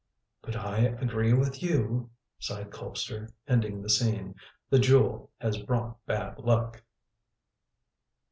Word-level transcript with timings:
"But 0.41 0.55
I 0.55 0.79
agree 0.79 1.31
with 1.33 1.61
you," 1.61 2.09
sighed 2.39 2.71
Colpster, 2.71 3.29
ending 3.47 3.83
the 3.83 3.89
scene; 3.91 4.33
"the 4.71 4.79
jewel 4.79 5.29
has 5.39 5.59
brought 5.59 6.03
bad 6.07 6.39
luck." 6.39 6.81